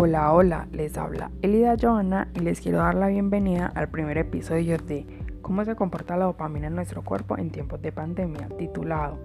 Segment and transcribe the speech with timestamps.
[0.00, 4.78] Hola, hola, les habla Elida Johanna y les quiero dar la bienvenida al primer episodio
[4.78, 5.04] de
[5.42, 9.18] Cómo se comporta la dopamina en nuestro cuerpo en tiempos de pandemia, titulado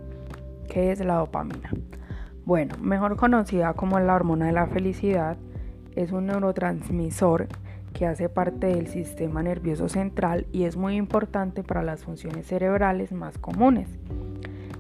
[0.68, 1.70] ¿Qué es la dopamina?
[2.44, 5.38] Bueno, mejor conocida como la hormona de la felicidad,
[5.96, 7.50] es un neurotransmisor
[7.94, 13.12] que hace parte del sistema nervioso central y es muy importante para las funciones cerebrales
[13.12, 13.90] más comunes.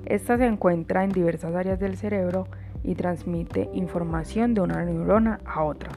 [0.08, 2.48] Esta se encuentra en diversas áreas del cerebro
[2.84, 5.92] y transmite información de una neurona a otra.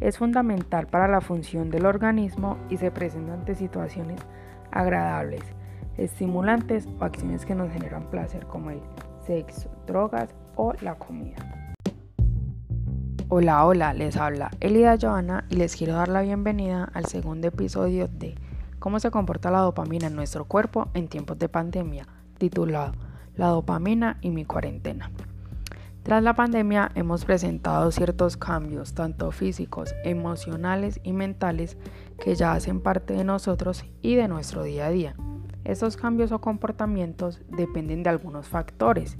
[0.00, 4.20] Es fundamental para la función del organismo y se presenta ante situaciones
[4.70, 5.42] agradables,
[5.98, 8.80] estimulantes o acciones que nos generan placer como el
[9.26, 11.36] sexo, drogas o la comida.
[13.28, 18.08] Hola, hola, les habla Elida Joana y les quiero dar la bienvenida al segundo episodio
[18.08, 18.34] de
[18.80, 22.94] Cómo se comporta la dopamina en nuestro cuerpo en tiempos de pandemia, titulado
[23.36, 25.10] La dopamina y mi cuarentena.
[26.10, 31.76] Tras la pandemia hemos presentado ciertos cambios, tanto físicos, emocionales y mentales,
[32.18, 35.14] que ya hacen parte de nosotros y de nuestro día a día.
[35.62, 39.18] Estos cambios o comportamientos dependen de algunos factores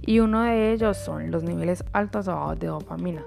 [0.00, 3.24] y uno de ellos son los niveles altos o bajos de dopamina.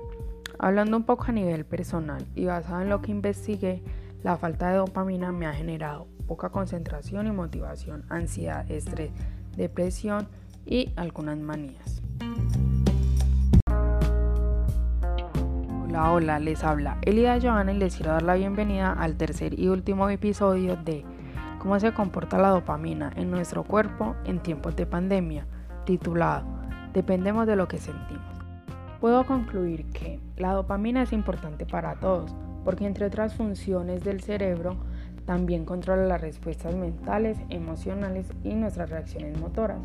[0.58, 3.84] Hablando un poco a nivel personal y basado en lo que investigué,
[4.24, 9.12] la falta de dopamina me ha generado poca concentración y motivación, ansiedad, estrés,
[9.58, 10.30] depresión
[10.66, 12.02] y algunas manías.
[15.92, 19.68] Hola, hola, les habla Elida Joana y les quiero dar la bienvenida al tercer y
[19.68, 21.04] último episodio de
[21.60, 25.48] Cómo se comporta la dopamina en nuestro cuerpo en tiempos de pandemia,
[25.86, 26.46] titulado
[26.94, 28.24] Dependemos de lo que sentimos.
[29.02, 34.78] Puedo concluir que la dopamina es importante para todos, porque entre otras funciones del cerebro,
[35.26, 39.82] también controla las respuestas mentales, emocionales y nuestras reacciones motoras.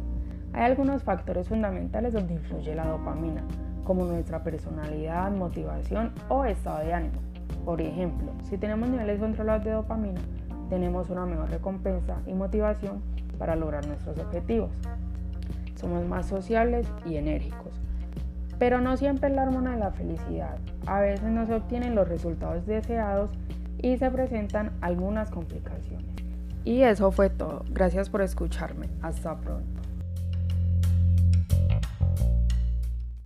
[0.53, 3.43] Hay algunos factores fundamentales donde influye la dopamina,
[3.87, 7.21] como nuestra personalidad, motivación o estado de ánimo.
[7.65, 10.21] Por ejemplo, si tenemos niveles controlados de dopamina,
[10.69, 13.01] tenemos una mejor recompensa y motivación
[13.39, 14.71] para lograr nuestros objetivos.
[15.77, 17.81] Somos más sociables y enérgicos.
[18.59, 20.57] Pero no siempre es la hormona de la felicidad.
[20.87, 23.31] A veces no se obtienen los resultados deseados
[23.79, 26.07] y se presentan algunas complicaciones.
[26.65, 27.65] Y eso fue todo.
[27.71, 28.89] Gracias por escucharme.
[29.03, 29.83] Hasta pronto.